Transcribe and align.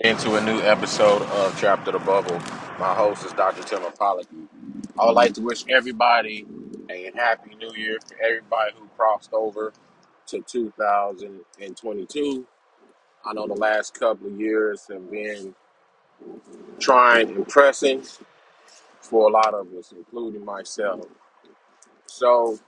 into 0.00 0.36
a 0.36 0.42
new 0.42 0.60
episode 0.62 1.22
of 1.22 1.58
Trapped 1.58 1.88
in 1.88 1.94
the 1.94 2.00
Bubble. 2.00 2.38
My 2.78 2.94
host 2.94 3.26
is 3.26 3.32
Dr. 3.34 3.64
Tim 3.64 3.82
Pollock. 3.98 4.28
I 4.98 5.06
would 5.06 5.14
like 5.14 5.34
to 5.34 5.42
wish 5.42 5.66
everybody 5.68 6.46
a 6.90 7.12
happy 7.16 7.56
new 7.56 7.74
year 7.76 7.98
for 8.06 8.16
everybody 8.24 8.72
who 8.78 8.88
crossed 8.96 9.34
over 9.34 9.74
to 10.28 10.42
2022. 10.42 12.46
I 13.24 13.32
know 13.34 13.46
the 13.48 13.54
last 13.54 13.98
couple 13.98 14.28
of 14.28 14.40
years 14.40 14.86
have 14.90 15.10
been 15.10 15.54
trying 16.80 17.30
and 17.30 17.48
pressing 17.48 18.04
for 19.00 19.28
a 19.28 19.32
lot 19.32 19.54
of 19.54 19.72
us, 19.74 19.92
including 19.96 20.44
myself. 20.44 21.06
So, 22.06 22.58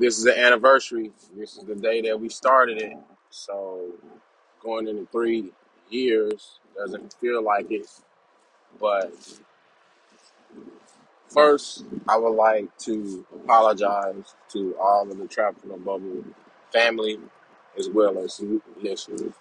this 0.00 0.18
is 0.18 0.24
the 0.24 0.38
anniversary. 0.38 1.12
This 1.36 1.56
is 1.56 1.64
the 1.64 1.76
day 1.76 2.02
that 2.02 2.20
we 2.20 2.28
started 2.30 2.82
it. 2.82 2.94
So, 3.30 3.92
going 4.62 4.88
into 4.88 5.06
three 5.12 5.50
years 5.90 6.58
doesn't 6.76 7.14
feel 7.20 7.42
like 7.42 7.70
it, 7.70 7.86
but 8.80 9.12
First, 11.32 11.86
I 12.06 12.18
would 12.18 12.34
like 12.34 12.76
to 12.80 13.26
apologize 13.34 14.34
to 14.50 14.76
all 14.78 15.10
of 15.10 15.16
the 15.16 15.26
Trap 15.26 15.58
from 15.58 15.70
the 15.70 15.76
Bubble 15.78 16.24
family 16.70 17.18
as 17.78 17.88
well 17.88 18.18
as 18.18 18.42
listeners. 18.82 19.32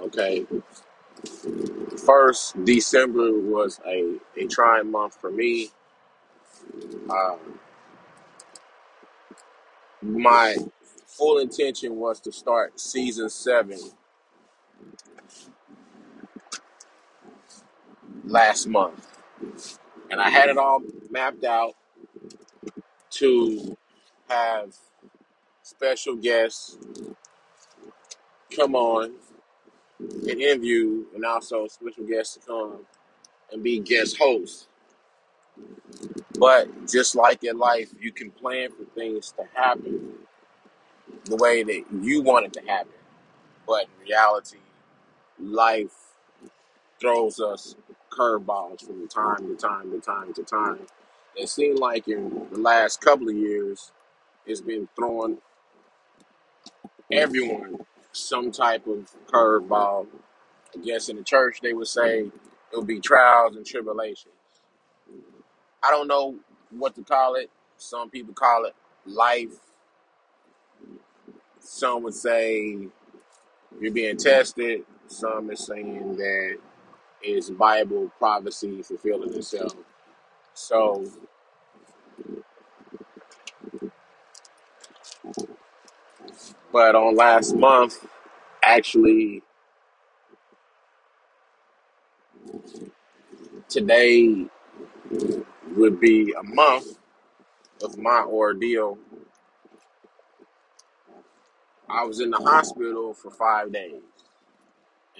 Okay. 0.00 0.46
First, 2.06 2.64
December 2.64 3.32
was 3.38 3.80
a, 3.86 4.16
a 4.38 4.46
trying 4.46 4.90
month 4.90 5.20
for 5.20 5.30
me. 5.30 5.68
Uh, 7.10 7.36
my 10.00 10.56
full 11.06 11.38
intention 11.38 11.96
was 11.96 12.18
to 12.20 12.32
start 12.32 12.80
season 12.80 13.28
seven 13.28 13.78
last 18.26 18.66
month. 18.66 19.08
And 20.10 20.20
I 20.20 20.30
had 20.30 20.48
it 20.48 20.58
all 20.58 20.82
mapped 21.10 21.44
out 21.44 21.74
to 23.10 23.76
have 24.28 24.74
special 25.62 26.16
guests 26.16 26.76
come 28.54 28.74
on 28.74 29.12
and 30.00 30.40
interview 30.40 31.04
and 31.14 31.24
also 31.24 31.66
special 31.68 32.04
guests 32.04 32.34
to 32.34 32.40
come 32.46 32.78
and 33.52 33.62
be 33.62 33.80
guest 33.80 34.18
hosts. 34.18 34.68
But 36.38 36.88
just 36.88 37.16
like 37.16 37.44
in 37.44 37.58
life, 37.58 37.90
you 37.98 38.12
can 38.12 38.30
plan 38.30 38.70
for 38.70 38.84
things 38.94 39.32
to 39.32 39.44
happen 39.54 40.12
the 41.24 41.36
way 41.36 41.62
that 41.62 41.84
you 42.02 42.22
want 42.22 42.46
it 42.46 42.52
to 42.54 42.60
happen. 42.66 42.92
But 43.66 43.84
in 43.84 44.08
reality, 44.08 44.58
life 45.40 45.94
throws 47.00 47.40
us 47.40 47.76
curveballs 48.10 48.86
from 48.86 49.08
time 49.08 49.48
to 49.48 49.56
time 49.56 49.90
to 49.92 50.00
time 50.00 50.34
to 50.34 50.42
time. 50.44 50.80
It 51.36 51.48
seemed 51.48 51.78
like 51.78 52.08
in 52.08 52.48
the 52.52 52.58
last 52.58 53.00
couple 53.00 53.28
of 53.28 53.36
years, 53.36 53.92
it's 54.46 54.60
been 54.60 54.88
throwing 54.96 55.38
everyone 57.12 57.78
some 58.12 58.52
type 58.52 58.86
of 58.86 59.10
curveball. 59.26 60.06
I 60.76 60.80
guess 60.84 61.08
in 61.08 61.16
the 61.16 61.24
church 61.24 61.60
they 61.62 61.74
would 61.74 61.88
say 61.88 62.20
it 62.20 62.32
would 62.76 62.86
be 62.86 63.00
trials 63.00 63.56
and 63.56 63.66
tribulations. 63.66 64.34
I 65.84 65.90
don't 65.90 66.08
know 66.08 66.36
what 66.70 66.94
to 66.96 67.02
call 67.04 67.36
it. 67.36 67.50
Some 67.78 68.10
people 68.10 68.34
call 68.34 68.66
it 68.66 68.74
life. 69.06 69.54
Some 71.60 72.02
would 72.04 72.14
say 72.14 72.78
you're 73.80 73.92
being 73.92 74.16
tested. 74.18 74.84
Some 75.08 75.50
is 75.50 75.66
saying 75.66 76.16
that 76.16 76.58
it's 77.26 77.50
Bible 77.50 78.12
prophecy 78.18 78.82
fulfilling 78.82 79.34
itself. 79.34 79.74
So, 80.54 81.06
but 86.72 86.94
on 86.96 87.16
last 87.16 87.56
month, 87.56 88.06
actually, 88.64 89.42
today 93.68 94.46
would 95.76 96.00
be 96.00 96.34
a 96.38 96.42
month 96.44 96.98
of 97.82 97.98
my 97.98 98.22
ordeal. 98.22 98.98
I 101.88 102.04
was 102.04 102.20
in 102.20 102.30
the 102.30 102.38
hospital 102.38 103.14
for 103.14 103.30
five 103.30 103.72
days. 103.72 104.02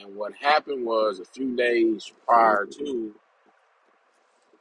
And 0.01 0.17
what 0.17 0.35
happened 0.35 0.87
was 0.87 1.21
a 1.21 1.25
few 1.27 1.57
days 1.57 2.13
prior 2.27 2.67
to, 2.67 3.15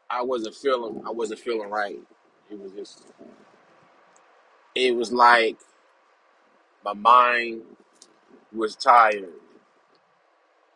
I 0.09 0.23
wasn't 0.23 0.55
feeling, 0.55 1.03
I 1.07 1.11
wasn't 1.11 1.41
feeling 1.41 1.69
right. 1.69 1.99
It 2.51 2.59
was 2.59 2.71
just, 2.73 3.05
it 4.75 4.95
was 4.95 5.11
like 5.13 5.57
my 6.85 6.93
mind 6.93 7.63
was 8.53 8.75
tired. 8.75 9.29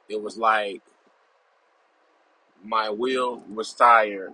It 0.09 0.21
was 0.21 0.37
like 0.37 0.81
my 2.63 2.89
will 2.89 3.43
was 3.53 3.73
tired. 3.73 4.33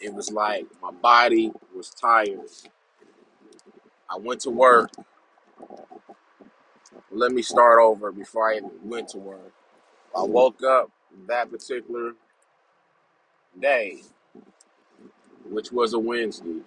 It 0.00 0.14
was 0.14 0.32
like 0.32 0.66
my 0.82 0.92
body 0.92 1.52
was 1.76 1.90
tired. 1.90 2.40
I 4.10 4.18
went 4.18 4.42
to 4.42 4.50
work. 4.50 4.90
Let 7.10 7.32
me 7.32 7.42
start 7.42 7.80
over 7.80 8.12
before 8.12 8.52
I 8.52 8.60
went 8.82 9.08
to 9.10 9.18
work. 9.18 9.52
I 10.14 10.20
mm-hmm. 10.20 10.32
woke 10.32 10.62
up 10.62 10.90
that 11.26 11.50
particular 11.50 12.12
day, 13.58 14.02
which 15.48 15.72
was 15.72 15.94
a 15.94 15.98
Wednesday, 15.98 16.60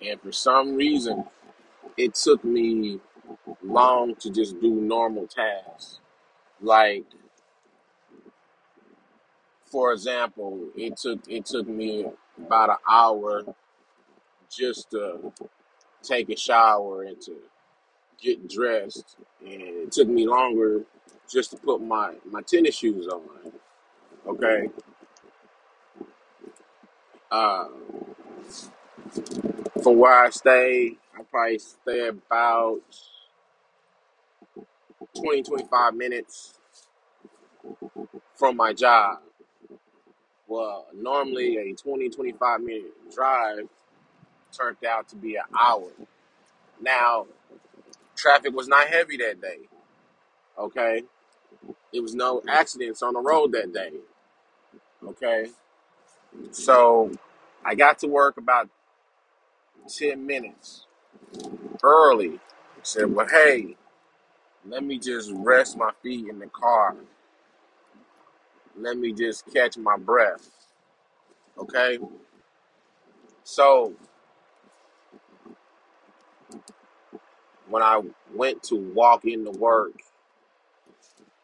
and 0.00 0.20
for 0.20 0.32
some 0.32 0.76
reason, 0.76 1.24
it 1.96 2.14
took 2.14 2.44
me 2.44 3.00
long 3.62 4.14
to 4.16 4.30
just 4.30 4.60
do 4.60 4.70
normal 4.70 5.26
tasks. 5.26 5.98
Like, 6.60 7.04
for 9.66 9.92
example, 9.92 10.68
it 10.76 10.96
took 10.96 11.20
it 11.28 11.46
took 11.46 11.66
me 11.68 12.06
about 12.38 12.70
an 12.70 12.76
hour 12.88 13.42
just 14.50 14.90
to 14.92 15.32
take 16.02 16.30
a 16.30 16.36
shower 16.36 17.02
and 17.02 17.20
to 17.22 17.34
get 18.20 18.48
dressed, 18.48 19.16
and 19.42 19.62
it 19.62 19.92
took 19.92 20.08
me 20.08 20.26
longer 20.26 20.82
just 21.30 21.52
to 21.52 21.56
put 21.58 21.80
my 21.82 22.14
my 22.30 22.42
tennis 22.42 22.76
shoes 22.76 23.08
on. 23.08 23.52
Okay, 24.26 24.68
uh, 27.30 27.66
from 29.82 29.98
where 29.98 30.24
I 30.24 30.30
stay, 30.30 30.96
I 31.18 31.22
probably 31.30 31.58
stay 31.58 32.08
about 32.08 32.80
20 35.16 35.42
25 35.42 35.94
minutes 35.94 36.54
from 38.36 38.56
my 38.56 38.72
job. 38.72 39.18
Well, 40.48 40.86
normally 40.94 41.58
a 41.58 41.74
20 41.74 42.08
25 42.10 42.60
minute 42.62 43.14
drive 43.14 43.68
turned 44.52 44.84
out 44.86 45.08
to 45.10 45.16
be 45.16 45.36
an 45.36 45.44
hour. 45.58 45.88
Now, 46.80 47.26
traffic 48.18 48.54
was 48.54 48.68
not 48.68 48.88
heavy 48.88 49.16
that 49.18 49.40
day. 49.40 49.60
Okay, 50.58 51.04
it 51.92 52.00
was 52.00 52.14
no 52.14 52.42
accidents 52.48 53.02
on 53.02 53.14
the 53.14 53.20
road 53.20 53.52
that 53.52 53.72
day. 53.72 53.92
Okay, 55.06 55.46
so 56.50 57.10
I 57.64 57.74
got 57.74 57.98
to 58.00 58.08
work 58.08 58.36
about 58.36 58.68
10 59.88 60.26
minutes 60.26 60.86
early. 61.82 62.34
I 62.36 62.80
said, 62.82 63.14
well, 63.14 63.28
hey, 63.28 63.76
let 64.66 64.84
me 64.84 64.98
just 64.98 65.30
rest 65.34 65.76
my 65.76 65.92
feet 66.02 66.28
in 66.28 66.38
the 66.38 66.46
car. 66.46 66.96
Let 68.76 68.96
me 68.96 69.12
just 69.12 69.44
catch 69.52 69.76
my 69.76 69.96
breath. 69.96 70.50
Okay, 71.58 71.98
so 73.44 73.94
when 77.68 77.82
I 77.82 78.00
went 78.34 78.62
to 78.64 78.76
walk 78.76 79.24
into 79.24 79.50
work, 79.50 79.92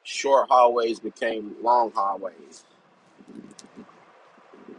short 0.03 0.49
hallways 0.49 1.01
became 1.01 1.57
long 1.63 1.93
hallways. 1.93 2.65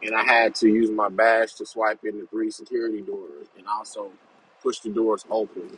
And 0.01 0.15
I 0.15 0.24
had 0.24 0.56
to 0.56 0.68
use 0.68 0.92
my 0.92 1.09
badge 1.09 1.56
to 1.56 1.65
swipe 1.65 2.03
in 2.03 2.19
the 2.19 2.27
three 2.27 2.51
security 2.51 3.01
doors 3.01 3.47
and 3.57 3.65
also 3.68 4.12
push 4.62 4.80
the 4.80 4.89
doors 4.89 5.25
open. 5.30 5.77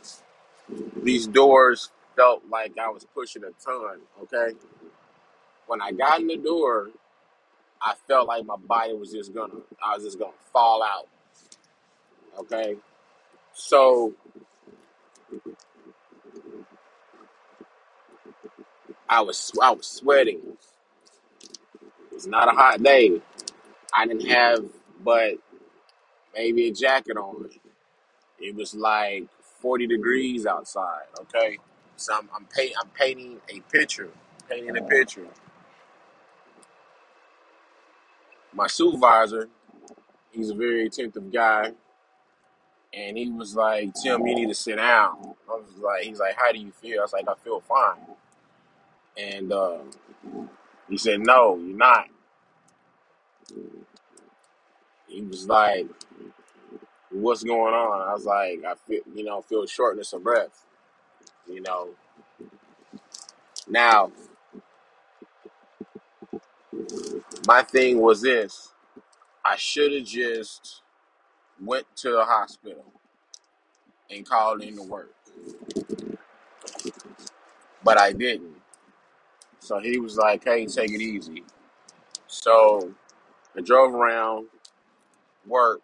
These 1.02 1.26
doors 1.26 1.90
felt 2.14 2.42
like 2.50 2.76
I 2.78 2.88
was 2.88 3.06
pushing 3.14 3.44
a 3.44 3.50
ton, 3.64 4.00
okay? 4.22 4.54
When 5.66 5.80
I 5.80 5.92
got 5.92 6.20
in 6.20 6.26
the 6.26 6.36
door, 6.36 6.88
I 7.80 7.94
felt 8.06 8.26
like 8.26 8.44
my 8.44 8.56
body 8.56 8.92
was 8.94 9.12
just 9.12 9.32
gonna, 9.32 9.54
I 9.82 9.94
was 9.94 10.04
just 10.04 10.18
gonna 10.18 10.32
fall 10.52 10.82
out, 10.82 11.06
okay? 12.40 12.76
So 13.54 14.14
I 19.08 19.20
was 19.22 19.52
I 19.62 19.70
was 19.72 19.86
sweating. 19.86 20.40
It 22.10 22.14
was 22.14 22.26
not 22.26 22.48
a 22.48 22.52
hot 22.52 22.82
day. 22.82 23.20
I 23.94 24.06
didn't 24.06 24.28
have 24.28 24.64
but 25.02 25.34
maybe 26.34 26.68
a 26.68 26.72
jacket 26.72 27.16
on. 27.16 27.48
It 28.38 28.54
was 28.54 28.74
like 28.74 29.26
40 29.60 29.86
degrees 29.86 30.46
outside. 30.46 31.04
Okay, 31.20 31.58
so 31.96 32.14
I'm 32.14 32.28
I'm, 32.34 32.46
paint, 32.46 32.72
I'm 32.80 32.90
painting 32.90 33.40
a 33.48 33.60
picture, 33.72 34.10
painting 34.48 34.76
a 34.76 34.82
picture. 34.82 35.26
My 38.52 38.66
supervisor, 38.66 39.48
he's 40.32 40.50
a 40.50 40.54
very 40.54 40.86
attentive 40.86 41.32
guy, 41.32 41.72
and 42.92 43.16
he 43.16 43.30
was 43.30 43.54
like, 43.54 43.92
"Tim, 44.02 44.26
you 44.26 44.34
need 44.34 44.48
to 44.48 44.54
sit 44.54 44.76
down." 44.76 45.34
I 45.50 45.54
was 45.54 45.76
like, 45.78 46.04
"He's 46.04 46.20
like, 46.20 46.36
how 46.36 46.52
do 46.52 46.58
you 46.58 46.72
feel?" 46.72 47.00
I 47.00 47.02
was 47.02 47.12
like, 47.12 47.28
"I 47.28 47.34
feel 47.44 47.60
fine." 47.60 48.06
And 49.16 49.52
uh, 49.52 49.78
he 50.88 50.98
said, 50.98 51.20
"No, 51.20 51.56
you're 51.56 51.76
not." 51.76 52.06
He 55.08 55.22
was 55.22 55.46
like, 55.48 55.86
"What's 57.10 57.44
going 57.44 57.74
on?" 57.74 58.08
I 58.08 58.12
was 58.14 58.24
like, 58.24 58.64
"I 58.64 58.74
feel, 58.86 59.02
you 59.14 59.24
know, 59.24 59.42
feel 59.42 59.66
shortness 59.66 60.12
of 60.12 60.22
breath." 60.22 60.64
You 61.48 61.62
know, 61.62 61.90
now 63.68 64.12
my 67.46 67.62
thing 67.62 68.00
was 68.00 68.22
this: 68.22 68.72
I 69.44 69.56
should 69.56 69.92
have 69.92 70.04
just 70.04 70.82
went 71.64 71.86
to 71.96 72.10
the 72.10 72.24
hospital 72.24 72.84
and 74.10 74.28
called 74.28 74.62
in 74.62 74.76
to 74.76 74.82
work, 74.82 75.14
but 77.84 77.98
I 78.00 78.12
didn't. 78.12 78.56
So 79.60 79.78
he 79.78 79.98
was 80.00 80.16
like, 80.16 80.44
"Hey, 80.44 80.66
take 80.66 80.92
it 80.92 81.00
easy." 81.02 81.44
So 82.28 82.94
I 83.56 83.62
drove 83.62 83.94
around 83.94 84.48
work. 85.46 85.82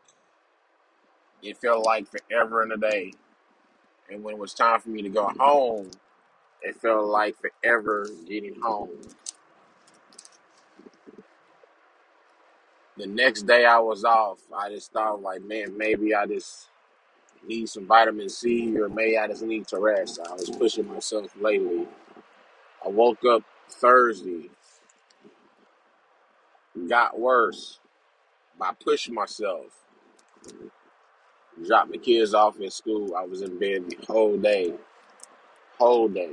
It 1.43 1.59
felt 1.59 1.85
like 1.87 2.09
forever 2.09 2.63
and 2.63 2.73
a 2.73 2.77
day, 2.79 3.15
and 4.11 4.25
when 4.25 4.35
it 4.35 4.41
was 4.41 4.55
time 4.55 4.81
for 4.81 4.91
me 4.91 5.03
to 5.03 5.11
go 5.11 5.29
home, 5.39 5.91
it 6.63 6.77
felt 6.77 7.07
like 7.07 7.37
forever 7.39 8.09
getting 8.27 8.61
home. 8.61 8.91
The 12.99 13.07
next 13.09 13.43
day 13.43 13.65
I 13.67 13.79
was 13.81 14.05
off, 14.05 14.39
I 14.57 14.71
just 14.71 14.93
thought 14.93 15.23
like, 15.23 15.43
man, 15.43 15.77
maybe 15.77 16.15
I 16.15 16.27
just 16.27 16.69
need 17.47 17.69
some 17.69 17.87
vitamin 17.87 18.29
C, 18.29 18.77
or 18.79 18.89
maybe 18.89 19.19
I 19.19 19.29
just 19.29 19.43
need 19.43 19.67
to 19.69 19.81
rest. 19.81 20.21
I 20.29 20.33
was 20.35 20.51
pushing 20.51 20.89
myself 20.89 21.35
lately. 21.41 21.89
I 22.85 22.89
woke 22.89 23.25
up 23.25 23.43
Thursday, 23.71 24.51
got 26.89 27.19
worse 27.19 27.81
by 28.59 28.73
pushing 28.85 29.15
myself. 29.15 29.67
Dropped 31.67 31.93
the 31.93 31.99
kids 31.99 32.35
off 32.35 32.61
in 32.61 32.71
school. 32.71 33.17
I 33.17 33.25
was 33.27 33.43
in 33.43 33.59
bed 33.59 33.91
the 33.91 33.99
whole 34.07 34.37
day, 34.37 34.75
whole 35.79 36.09
day. 36.09 36.31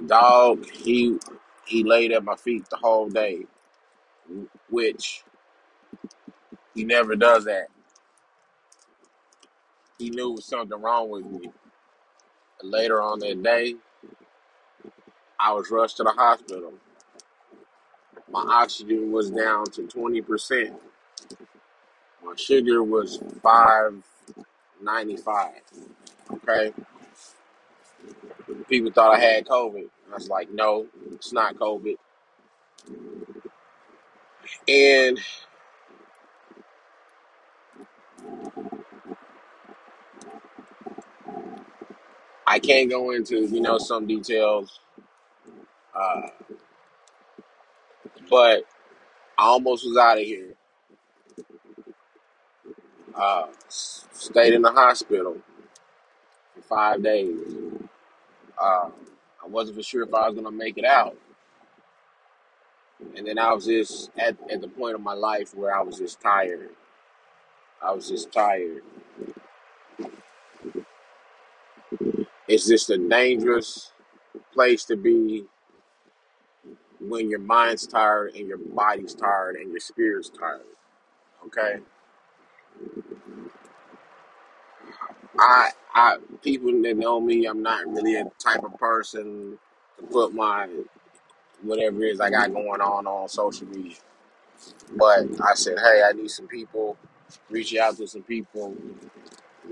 My 0.00 0.06
dog, 0.08 0.66
he 0.70 1.18
he 1.66 1.84
laid 1.84 2.12
at 2.12 2.24
my 2.24 2.36
feet 2.36 2.68
the 2.70 2.76
whole 2.78 3.08
day, 3.10 3.46
which 4.70 5.24
he 6.74 6.84
never 6.84 7.16
does 7.16 7.44
that. 7.46 7.68
He 9.98 10.10
knew 10.10 10.32
was 10.32 10.46
something 10.46 10.80
wrong 10.80 11.10
with 11.10 11.26
me. 11.26 11.50
Later 12.62 13.02
on 13.02 13.20
that 13.20 13.42
day, 13.42 13.76
I 15.40 15.52
was 15.54 15.70
rushed 15.70 15.98
to 15.98 16.04
the 16.04 16.12
hospital. 16.12 16.74
My 18.30 18.42
oxygen 18.48 19.12
was 19.12 19.30
down 19.30 19.66
to 19.72 19.86
twenty 19.88 20.22
percent. 20.22 20.74
My 22.24 22.34
sugar 22.36 22.82
was 22.84 23.20
five 23.42 23.94
ninety 24.82 25.16
five. 25.18 25.62
Okay, 26.32 26.72
people 28.68 28.90
thought 28.92 29.14
I 29.14 29.20
had 29.20 29.46
COVID. 29.46 29.88
I 30.10 30.14
was 30.14 30.28
like, 30.28 30.50
no, 30.52 30.86
it's 31.12 31.32
not 31.32 31.56
COVID. 31.56 31.96
And 34.68 35.18
I 42.46 42.58
can't 42.60 42.90
go 42.90 43.10
into 43.10 43.46
you 43.46 43.60
know 43.60 43.78
some 43.78 44.06
details, 44.06 44.80
uh, 45.94 46.28
but 48.30 48.64
I 49.38 49.44
almost 49.44 49.86
was 49.86 49.96
out 49.96 50.18
of 50.18 50.24
here. 50.24 50.54
Uh, 53.14 53.46
stayed 53.68 54.54
in 54.54 54.62
the 54.62 54.70
hospital 54.72 55.38
for 56.54 56.62
five 56.62 57.02
days. 57.02 57.38
Uh, 58.60 58.90
I 59.44 59.48
wasn't 59.48 59.78
for 59.78 59.84
sure 59.84 60.04
if 60.04 60.14
I 60.14 60.28
was 60.28 60.36
gonna 60.36 60.50
make 60.52 60.78
it 60.78 60.84
out, 60.86 61.16
and 63.16 63.26
then 63.26 63.38
I 63.38 63.52
was 63.52 63.66
just 63.66 64.10
at 64.18 64.36
at 64.50 64.60
the 64.62 64.68
point 64.68 64.94
of 64.96 65.02
my 65.02 65.14
life 65.14 65.54
where 65.54 65.76
I 65.76 65.82
was 65.82 65.98
just 65.98 66.20
tired. 66.20 66.70
I 67.82 67.92
was 67.92 68.08
just 68.08 68.32
tired. 68.32 68.82
It's 72.48 72.68
just 72.68 72.90
a 72.90 72.98
dangerous 72.98 73.92
place 74.54 74.84
to 74.86 74.96
be 74.96 75.46
when 77.00 77.30
your 77.30 77.40
mind's 77.40 77.86
tired 77.86 78.34
and 78.36 78.48
your 78.48 78.58
body's 78.58 79.14
tired 79.14 79.56
and 79.56 79.70
your 79.70 79.80
spirit's 79.80 80.30
tired. 80.30 80.62
Okay, 81.46 81.80
I 85.38 85.70
I 85.94 86.18
people 86.42 86.72
that 86.82 86.96
know 86.96 87.20
me, 87.20 87.46
I'm 87.46 87.62
not 87.62 87.86
really 87.88 88.16
a 88.16 88.24
type 88.38 88.64
of 88.64 88.78
person 88.78 89.58
to 89.98 90.06
put 90.08 90.34
my 90.34 90.68
whatever 91.62 92.04
it 92.04 92.12
is 92.12 92.20
I 92.20 92.30
got 92.30 92.52
going 92.52 92.80
on 92.80 93.06
on 93.06 93.28
social 93.28 93.66
media. 93.68 93.96
But 94.96 95.26
I 95.42 95.54
said, 95.54 95.78
hey, 95.78 96.02
I 96.08 96.12
need 96.12 96.30
some 96.30 96.48
people, 96.48 96.96
reach 97.50 97.76
out 97.76 97.96
to 97.98 98.08
some 98.08 98.22
people 98.22 98.76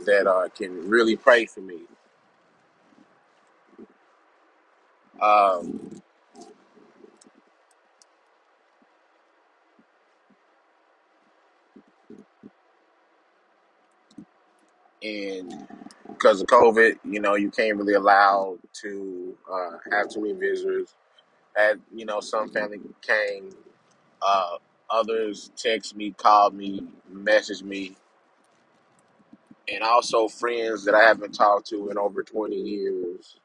that 0.06 0.26
uh, 0.26 0.49
can 0.50 0.88
really 0.88 1.16
pray 1.16 1.46
for 1.46 1.61
me. 1.61 1.82
Um, 5.21 6.02
and 15.04 15.68
because 16.08 16.42
of 16.42 16.49
COVID, 16.49 16.99
you 17.04 17.20
know, 17.20 17.37
you 17.37 17.50
can't 17.50 17.78
really 17.78 17.94
allow 17.94 18.58
to 18.82 19.37
uh, 19.52 19.70
have 19.92 20.11
too 20.11 20.23
many 20.23 20.34
visitors. 20.34 20.94
You 21.94 22.06
know, 22.06 22.20
some 22.20 22.50
family 22.50 22.80
came, 23.02 23.50
uh, 24.23 24.58
others 24.90 25.50
text 25.56 25.96
me, 25.96 26.12
called 26.12 26.54
me, 26.54 26.82
messaged 27.12 27.64
me, 27.64 27.96
and 29.73 29.82
also 29.84 30.28
friends 30.28 30.84
that 30.87 30.94
I 30.94 31.04
haven't 31.04 31.32
talked 31.34 31.68
to 31.68 31.90
in 31.90 31.99
over 31.99 32.23
twenty 32.23 32.56
years, 32.56 33.37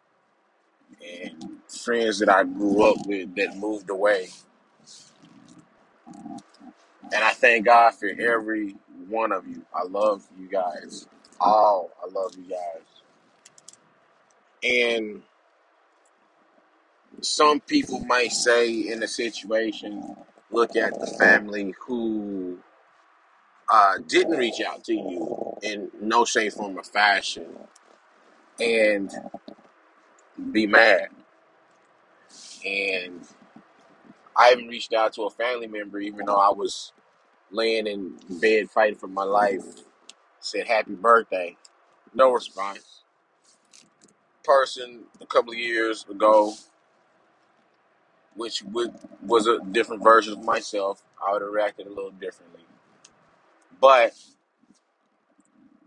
and 1.04 1.60
friends 1.70 2.20
that 2.20 2.30
I 2.30 2.44
grew 2.46 2.84
up 2.92 3.08
with 3.08 3.36
that 3.36 3.58
moved 3.58 3.90
away. 3.90 4.30
And 7.14 7.24
I 7.24 7.32
thank 7.32 7.66
God 7.66 7.92
for 7.96 8.08
every 8.10 8.76
one 9.10 9.32
of 9.32 9.48
you. 9.48 9.64
I 9.74 9.84
love 9.86 10.28
you 10.40 10.50
guys. 10.50 11.08
All 11.40 11.92
I 12.04 12.12
love 12.12 12.36
you 12.38 12.50
guys. 12.50 12.84
And 14.64 15.24
some 17.22 17.60
people 17.62 18.00
might 18.06 18.32
say 18.32 18.72
in 18.72 19.04
a 19.04 19.08
situation, 19.08 20.16
look 20.52 20.76
at 20.76 21.00
the 21.00 21.08
family 21.20 21.74
who 21.86 22.60
uh, 23.72 23.96
didn't 24.08 24.38
reach 24.38 24.62
out 24.68 24.84
to 24.86 24.94
you 24.94 25.58
in 25.62 25.92
no 26.02 26.26
shape, 26.26 26.54
form, 26.54 26.78
or 26.78 26.84
fashion 26.84 27.46
and 28.60 29.12
be 30.52 30.68
mad. 30.68 31.10
And 32.66 33.22
I 34.36 34.52
even 34.54 34.68
reached 34.68 34.94
out 34.94 35.14
to 35.14 35.24
a 35.24 35.30
family 35.30 35.68
member, 35.68 36.00
even 36.00 36.26
though 36.26 36.38
I 36.40 36.52
was 36.52 36.94
laying 37.52 37.88
in 37.88 38.16
bed 38.42 38.70
fighting 38.70 38.98
for 38.98 39.08
my 39.08 39.24
life, 39.24 39.64
said 40.42 40.68
happy 40.68 40.94
birthday. 40.96 41.56
No 42.14 42.32
response. 42.32 43.02
Person 44.44 45.02
a 45.22 45.26
couple 45.26 45.52
of 45.52 45.60
years 45.60 46.06
ago, 46.10 46.54
which 48.36 48.64
was 49.26 49.48
a 49.48 49.60
different 49.72 50.04
version 50.04 50.34
of 50.34 50.44
myself, 50.44 51.04
I 51.26 51.34
would 51.34 51.42
have 51.42 51.52
reacted 51.52 51.88
a 51.88 51.90
little 51.90 52.12
differently. 52.12 52.62
But 53.82 54.14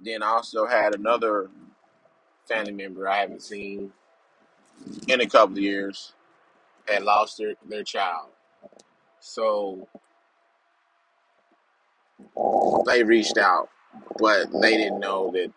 then 0.02 0.22
I 0.22 0.28
also 0.28 0.66
had 0.66 0.94
another 0.94 1.50
family 2.48 2.72
member 2.72 3.08
I 3.08 3.20
haven't 3.20 3.42
seen 3.42 3.92
in 5.08 5.20
a 5.20 5.26
couple 5.26 5.56
of 5.56 5.62
years 5.62 6.12
had 6.88 7.02
lost 7.04 7.38
their, 7.38 7.54
their 7.68 7.84
child. 7.84 8.28
So 9.20 9.88
they 12.86 13.02
reached 13.04 13.38
out, 13.38 13.68
but 14.18 14.48
they 14.62 14.76
didn't 14.78 15.00
know 15.00 15.30
that 15.32 15.52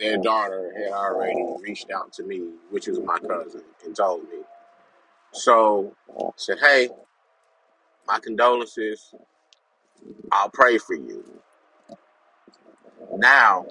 their 0.00 0.18
daughter 0.18 0.72
had 0.76 0.92
already 0.92 1.36
reached 1.62 1.90
out 1.90 2.12
to 2.14 2.24
me, 2.24 2.42
which 2.70 2.88
was 2.88 3.00
my 3.00 3.18
cousin, 3.18 3.62
and 3.84 3.96
told 3.96 4.24
me. 4.24 4.40
So 5.32 5.94
said, 6.36 6.58
Hey, 6.60 6.90
my 8.06 8.20
condolences. 8.20 9.12
I'll 10.32 10.50
pray 10.50 10.78
for 10.78 10.94
you. 10.94 11.24
Now, 13.16 13.66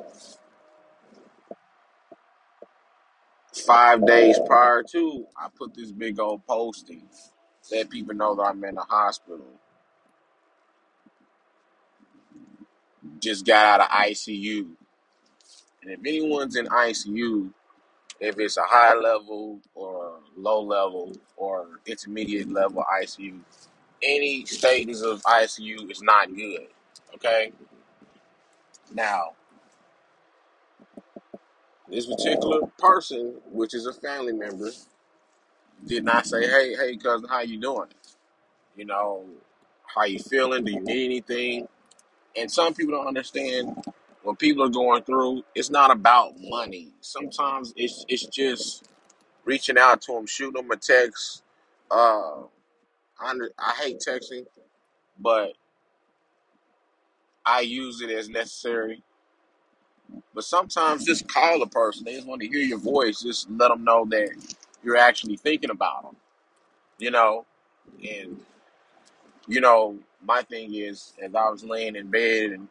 five 3.68 4.06
days 4.08 4.40
prior 4.48 4.84
to, 4.92 5.28
I 5.38 5.48
put 5.58 5.76
this 5.76 5.92
big 5.92 6.20
old 6.20 6.46
posting, 6.48 7.08
let 7.72 7.90
people 7.90 8.16
know 8.16 8.36
that 8.36 8.44
I'm 8.44 8.64
in 8.66 8.76
the 8.76 8.82
hospital. 8.84 9.48
Just 13.24 13.46
got 13.46 13.82
out 13.82 13.82
of 13.82 13.88
ICU. 13.90 14.68
And 15.82 15.92
if 15.92 16.00
anyone's 16.02 16.58
in 16.58 16.68
ICU, 16.68 17.52
if 18.20 18.38
it's 18.38 18.58
a 18.58 18.64
high 18.64 18.96
level 18.96 19.62
or 19.76 20.20
low 20.36 20.62
level 20.62 21.14
or 21.38 21.68
intermediate 21.86 22.52
level 22.52 22.86
ICU, 23.02 23.40
any 24.02 24.46
stages 24.46 25.02
of 25.02 25.22
ICU 25.24 25.90
is 25.90 26.02
not 26.02 26.36
good. 26.36 26.68
Okay? 27.16 27.54
Now, 28.94 29.32
this 31.90 32.08
particular 32.08 32.68
person, 32.78 33.36
which 33.52 33.74
is 33.74 33.86
a 33.86 33.94
family 33.94 34.34
member, 34.34 34.72
did 35.86 36.04
not 36.04 36.26
say, 36.28 36.46
"Hey, 36.48 36.76
hey, 36.76 36.98
cousin, 36.98 37.30
how 37.30 37.42
you 37.42 37.60
doing? 37.60 37.90
You 38.76 38.86
know, 38.86 39.26
how 39.86 40.04
you 40.06 40.20
feeling? 40.20 40.66
Do 40.66 40.72
you 40.72 40.82
need 40.82 41.06
anything?" 41.06 41.70
And 42.38 42.52
some 42.52 42.74
people 42.74 42.96
don't 42.96 43.08
understand 43.08 43.84
when 44.24 44.36
people 44.38 44.64
are 44.64 44.70
going 44.70 45.04
through. 45.04 45.44
It's 45.56 45.70
not 45.72 45.92
about 45.92 46.34
money. 46.40 46.94
Sometimes 47.02 47.74
it's 47.78 48.06
it's 48.10 48.28
just 48.28 48.86
reaching 49.46 49.78
out 49.80 50.02
to 50.04 50.14
them, 50.14 50.28
shooting 50.28 50.62
them 50.62 50.72
a 50.72 50.78
text. 50.78 51.44
Uh, 51.92 52.44
I, 53.22 53.34
I 53.60 53.74
hate 53.84 54.00
texting, 54.08 54.46
but 55.20 55.54
I 57.46 57.62
use 57.62 58.02
it 58.02 58.12
as 58.12 58.30
necessary 58.30 58.98
But 60.34 60.44
sometimes 60.44 61.06
just 61.06 61.28
call 61.28 61.62
a 61.64 61.68
person. 61.68 62.06
They 62.06 62.16
just 62.16 62.28
want 62.28 62.42
to 62.42 62.48
hear 62.48 62.60
your 62.60 62.78
voice. 62.80 63.22
Just 63.22 63.50
let 63.52 63.70
them 63.70 63.84
know 63.84 64.06
that 64.12 64.30
you're 64.84 64.98
actually 64.98 65.38
thinking 65.38 65.72
about 65.72 66.04
them, 66.04 66.16
you 67.00 67.12
know? 67.12 67.46
And, 68.08 68.40
you 69.48 69.62
know, 69.62 69.98
my 70.26 70.42
thing 70.44 70.74
is, 70.74 71.14
as 71.22 71.36
I 71.36 71.50
was 71.50 71.64
laying 71.64 71.96
in 71.96 72.08
bed 72.10 72.52
and, 72.52 72.68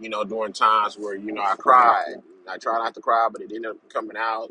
you 0.00 0.08
know, 0.08 0.24
during 0.24 0.52
times 0.52 0.96
where, 0.98 1.16
you 1.16 1.32
know, 1.32 1.42
I 1.42 1.56
cried, 1.56 2.16
I 2.48 2.58
tried 2.58 2.78
not 2.78 2.94
to 2.94 3.00
cry, 3.00 3.28
but 3.32 3.42
it 3.42 3.52
ended 3.54 3.72
up 3.72 3.76
coming 3.92 4.16
out, 4.18 4.50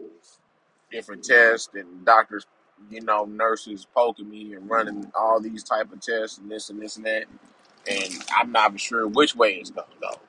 different 0.92 1.24
tests 1.24 1.70
and 1.74 2.06
doctors, 2.06 2.46
you 2.90 3.02
know, 3.02 3.26
nurses 3.26 3.88
poking 3.94 4.30
me 4.30 4.54
and 4.54 4.70
running 4.70 5.12
all 5.16 5.40
these 5.40 5.64
type 5.64 5.92
of 5.92 6.02
tests 6.02 6.38
and 6.38 6.50
this 6.52 6.70
and 6.70 6.82
this 6.82 6.98
and 6.98 7.06
that. 7.06 7.26
And 7.90 8.14
I'm 8.36 8.52
not 8.52 8.80
sure 8.80 9.08
which 9.08 9.36
way 9.36 9.56
it's 9.56 9.72
going 9.72 9.88
to 9.90 10.00
go. 10.02 10.22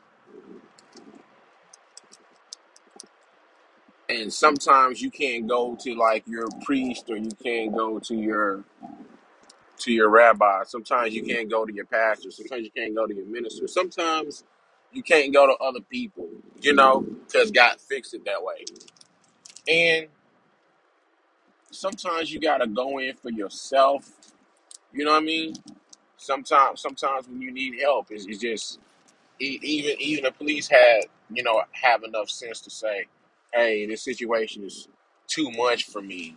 And 4.09 4.33
sometimes 4.33 5.03
you 5.03 5.11
can't 5.11 5.47
go 5.47 5.77
to 5.81 5.95
like 5.95 6.25
your 6.27 6.49
priest 6.65 7.11
or 7.11 7.17
you 7.17 7.31
can't 7.43 7.75
go 7.75 7.99
to 7.99 8.15
your 8.15 8.65
to 9.81 9.93
your 9.93 10.11
rabbi. 10.11 10.65
Sometimes 10.65 11.15
you 11.15 11.23
can't 11.25 11.51
go 11.51 11.67
to 11.67 11.73
your 11.75 11.87
pastor. 11.87 12.31
Sometimes 12.31 12.65
you 12.65 12.71
can't 12.73 12.95
go 12.95 13.07
to 13.07 13.15
your 13.15 13.27
minister. 13.27 13.69
Sometimes 13.69 14.45
you 14.93 15.03
can't 15.03 15.33
go 15.35 15.47
to 15.47 15.55
other 15.63 15.81
people, 15.81 16.29
you 16.63 16.75
know, 16.75 17.01
because 17.27 17.51
God 17.53 17.81
fixed 17.81 18.15
it 18.15 18.25
that 18.27 18.43
way. 18.43 18.65
And 19.69 20.09
sometimes 21.71 22.33
you 22.33 22.41
gotta 22.41 22.67
go 22.69 22.99
in 22.99 23.15
for 23.17 23.31
yourself. 23.31 24.11
You 24.93 25.05
know 25.05 25.13
what 25.13 25.23
I 25.23 25.27
mean? 25.27 25.55
Sometimes, 26.19 26.81
sometimes 26.83 27.29
when 27.29 27.43
you 27.43 27.53
need 27.53 27.81
help, 27.81 28.09
it's, 28.11 28.27
it's 28.27 28.39
just 28.41 28.81
e- 29.41 29.61
even 29.63 29.97
even 30.01 30.25
the 30.25 30.33
police 30.33 30.69
had 30.69 31.03
you 31.33 31.45
know 31.45 31.63
have 31.73 32.05
enough 32.05 32.31
sense 32.31 32.61
to 32.63 32.71
say, 32.71 33.07
"Hey, 33.55 33.87
this 33.87 34.03
situation 34.03 34.65
is 34.65 34.89
too 35.29 35.51
much 35.53 35.85
for 35.87 36.03
me. 36.03 36.37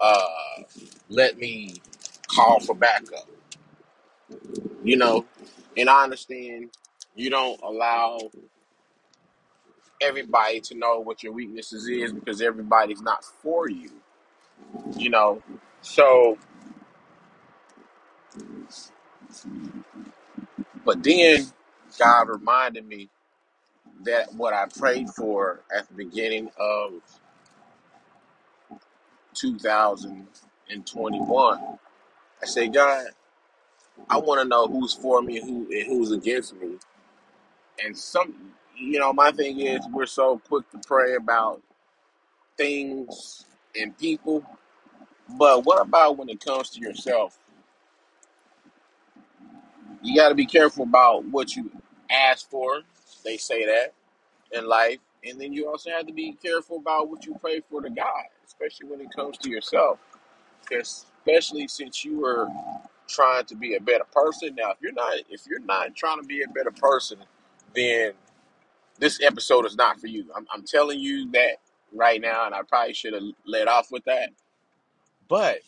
Uh, 0.00 0.62
let 1.10 1.38
me 1.38 1.74
call 2.34 2.60
for 2.60 2.74
backup." 2.74 3.28
You 4.84 4.96
know, 4.96 5.26
and 5.76 5.90
I 5.90 6.04
understand 6.04 6.70
you 7.16 7.30
don't 7.30 7.60
allow 7.62 8.20
everybody 10.02 10.60
to 10.62 10.76
know 10.76 11.00
what 11.00 11.22
your 11.24 11.34
weaknesses 11.34 11.88
is 11.88 12.12
because 12.12 12.42
everybody's 12.42 13.02
not 13.02 13.24
for 13.24 13.70
you. 13.70 13.92
You 14.96 15.10
know, 15.10 15.42
so 15.82 16.38
but 20.84 21.02
then 21.02 21.46
God 21.98 22.28
reminded 22.30 22.86
me 22.88 23.10
that 24.04 24.32
what 24.34 24.52
I 24.54 24.66
prayed 24.66 25.10
for 25.10 25.60
at 25.76 25.88
the 25.88 25.94
beginning 25.94 26.50
of 26.58 26.92
2021. 29.34 31.78
I 32.42 32.46
say, 32.46 32.68
God, 32.68 33.06
I 34.08 34.18
want 34.18 34.42
to 34.42 34.48
know 34.48 34.66
who's 34.68 34.94
for 34.94 35.22
me 35.22 35.38
and 35.38 35.48
who 35.48 35.56
and 35.72 35.86
who's 35.86 36.12
against 36.12 36.54
me. 36.56 36.76
And 37.84 37.96
some, 37.96 38.34
you 38.76 38.98
know, 39.00 39.12
my 39.12 39.32
thing 39.32 39.60
is 39.60 39.80
we're 39.92 40.06
so 40.06 40.38
quick 40.48 40.70
to 40.72 40.78
pray 40.86 41.16
about 41.16 41.62
things 42.58 43.46
and 43.80 43.96
people, 43.98 44.44
but 45.38 45.64
what 45.66 45.82
about 45.82 46.18
when 46.18 46.28
it 46.30 46.44
comes 46.44 46.70
to 46.70 46.80
yourself? 46.80 47.38
You 50.02 50.16
got 50.16 50.30
to 50.30 50.36
be 50.36 50.46
careful 50.46 50.84
about 50.84 51.24
what 51.26 51.56
you 51.56 51.70
ask 52.10 52.48
for. 52.50 52.82
They 53.24 53.36
say 53.38 53.66
that 53.66 53.94
in 54.52 54.66
life, 54.68 54.98
and 55.24 55.40
then 55.40 55.52
you 55.52 55.68
also 55.68 55.90
have 55.90 56.06
to 56.06 56.14
be 56.14 56.34
careful 56.34 56.78
about 56.78 57.08
what 57.10 57.26
you 57.26 57.36
pray 57.40 57.62
for 57.70 57.82
to 57.82 57.90
God, 57.90 58.24
especially 58.46 58.88
when 58.88 59.00
it 59.02 59.08
comes 59.14 59.38
to 59.38 59.50
yourself. 59.50 59.98
Because 60.62 61.06
especially 61.26 61.68
since 61.68 62.04
you 62.04 62.20
were 62.20 62.48
trying 63.08 63.44
to 63.46 63.56
be 63.56 63.74
a 63.74 63.80
better 63.80 64.04
person. 64.12 64.54
Now, 64.56 64.70
if 64.72 64.78
you're 64.80 64.92
not, 64.92 65.14
if 65.30 65.42
you're 65.48 65.60
not 65.60 65.94
trying 65.96 66.20
to 66.20 66.26
be 66.26 66.42
a 66.42 66.48
better 66.48 66.70
person, 66.70 67.18
then 67.74 68.12
this 68.98 69.20
episode 69.22 69.66
is 69.66 69.76
not 69.76 70.00
for 70.00 70.06
you. 70.06 70.26
I'm, 70.36 70.46
I'm 70.52 70.64
telling 70.64 71.00
you 71.00 71.30
that 71.32 71.56
right 71.94 72.20
now, 72.20 72.46
and 72.46 72.54
I 72.54 72.62
probably 72.62 72.94
should 72.94 73.14
have 73.14 73.22
let 73.46 73.68
off 73.68 73.88
with 73.90 74.04
that. 74.04 74.30
But 75.28 75.58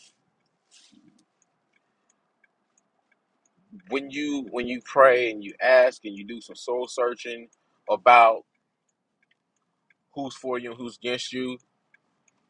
when 3.89 4.11
you 4.11 4.47
when 4.51 4.69
you 4.69 4.81
pray 4.85 5.31
and 5.31 5.43
you 5.43 5.55
ask 5.61 6.05
and 6.05 6.17
you 6.17 6.25
do 6.25 6.41
some 6.41 6.57
soul 6.57 6.89
searching 6.89 7.49
about 7.91 8.45
who's 10.15 10.35
for 10.35 10.59
you 10.59 10.71
and 10.71 10.79
who's 10.79 10.99
against 10.99 11.33
you, 11.33 11.59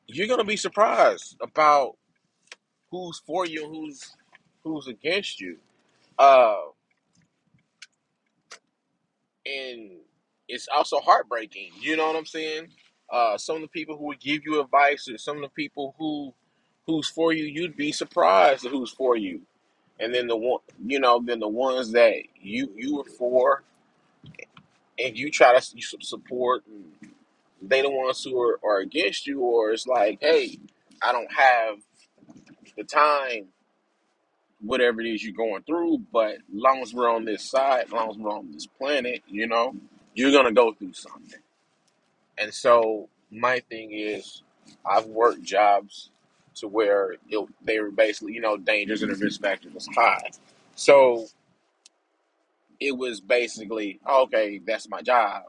you're 0.06 0.28
gonna 0.28 0.44
be 0.44 0.56
surprised 0.56 1.36
about 1.42 1.96
who's 2.92 3.20
for 3.26 3.46
you 3.46 3.68
who's 3.68 4.14
who's 4.62 4.86
against 4.86 5.40
you. 5.40 5.56
Uh, 6.18 6.56
and 9.44 9.90
it's 10.46 10.68
also 10.72 11.00
heartbreaking. 11.00 11.70
You 11.80 11.96
know 11.96 12.06
what 12.06 12.16
I'm 12.16 12.26
saying? 12.26 12.68
Uh, 13.10 13.36
some 13.38 13.56
of 13.56 13.62
the 13.62 13.68
people 13.68 13.96
who 13.96 14.06
would 14.06 14.20
give 14.20 14.42
you 14.44 14.60
advice, 14.60 15.08
or 15.08 15.18
some 15.18 15.36
of 15.36 15.42
the 15.42 15.48
people 15.48 15.96
who 15.98 16.32
who's 16.86 17.08
for 17.08 17.32
you, 17.32 17.44
you'd 17.44 17.76
be 17.76 17.92
surprised 17.92 18.66
who's 18.66 18.92
for 18.92 19.16
you. 19.16 19.40
And 19.98 20.14
then 20.14 20.26
the 20.26 20.36
one, 20.36 20.60
you 20.84 21.00
know, 21.00 21.22
then 21.24 21.40
the 21.40 21.48
ones 21.48 21.92
that 21.92 22.14
you 22.40 22.72
you 22.76 22.96
were 22.96 23.04
for, 23.04 23.64
and 24.98 25.16
you 25.16 25.30
try 25.30 25.58
to 25.58 25.80
support, 26.00 26.64
and 26.66 27.10
they 27.62 27.82
the 27.82 27.90
ones 27.90 28.22
who 28.22 28.40
are, 28.40 28.60
are 28.64 28.80
against 28.80 29.26
you, 29.26 29.40
or 29.40 29.72
it's 29.72 29.86
like, 29.86 30.18
hey, 30.20 30.58
I 31.02 31.12
don't 31.12 31.32
have 31.32 31.78
the 32.76 32.84
time, 32.84 33.48
whatever 34.60 35.00
it 35.02 35.08
is 35.08 35.24
you're 35.24 35.34
going 35.34 35.62
through, 35.64 35.98
but 36.12 36.38
long 36.52 36.80
as 36.82 36.94
we're 36.94 37.10
on 37.10 37.24
this 37.26 37.44
side, 37.50 37.90
long 37.90 38.10
as 38.10 38.16
we're 38.18 38.30
on 38.32 38.52
this 38.52 38.66
planet, 38.66 39.22
you 39.28 39.46
know, 39.46 39.74
you're 40.14 40.32
gonna 40.32 40.52
go 40.52 40.72
through 40.74 40.94
something 40.94 41.30
And 42.38 42.52
so 42.52 43.08
my 43.30 43.60
thing 43.60 43.92
is, 43.92 44.42
I've 44.84 45.06
worked 45.06 45.42
jobs 45.42 46.10
to 46.56 46.68
where 46.68 47.12
it, 47.28 47.48
they 47.64 47.80
were 47.80 47.90
basically, 47.90 48.34
you 48.34 48.40
know, 48.40 48.56
dangers 48.56 49.02
and 49.02 49.12
the 49.12 49.16
risk 49.16 49.40
factor 49.40 49.68
was 49.74 49.88
high. 49.96 50.30
So 50.74 51.26
it 52.80 52.96
was 52.96 53.20
basically, 53.20 54.00
okay, 54.08 54.60
that's 54.66 54.88
my 54.88 55.02
job. 55.02 55.44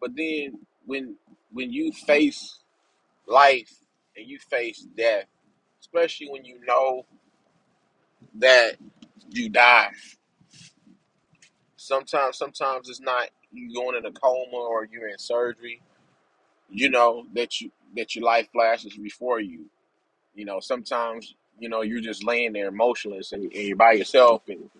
But 0.00 0.16
then 0.16 0.60
when 0.86 1.16
when 1.52 1.72
you 1.72 1.92
face 1.92 2.60
life 3.26 3.72
and 4.16 4.26
you 4.28 4.38
face 4.38 4.86
death, 4.96 5.26
especially 5.80 6.28
when 6.30 6.44
you 6.44 6.60
know 6.66 7.06
that 8.36 8.76
you 9.30 9.48
die. 9.48 9.90
Sometimes, 11.76 12.36
sometimes 12.38 12.88
it's 12.88 13.00
not 13.00 13.30
you 13.52 13.74
going 13.74 13.96
in 13.96 14.06
a 14.06 14.12
coma 14.12 14.56
or 14.56 14.86
you're 14.90 15.08
in 15.08 15.18
surgery. 15.18 15.82
You 16.70 16.90
know 16.90 17.26
that 17.34 17.60
you 17.60 17.70
that 17.96 18.14
your 18.14 18.24
life 18.24 18.48
flashes 18.52 18.96
before 18.96 19.40
you. 19.40 19.66
You 20.34 20.44
know, 20.44 20.60
sometimes 20.60 21.34
you 21.58 21.68
know 21.68 21.82
you're 21.82 22.00
just 22.00 22.24
laying 22.24 22.52
there 22.52 22.70
motionless 22.70 23.32
and, 23.32 23.44
and 23.44 23.54
you're 23.54 23.76
by 23.76 23.92
yourself 23.92 24.42
and 24.48 24.70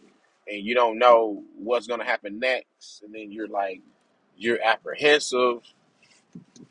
and 0.48 0.64
you 0.66 0.74
don't 0.74 0.98
know 0.98 1.42
what's 1.58 1.86
gonna 1.86 2.04
happen 2.04 2.38
next. 2.38 3.02
And 3.04 3.14
then 3.14 3.32
you're 3.32 3.48
like 3.48 3.80
you're 4.36 4.62
apprehensive 4.62 5.60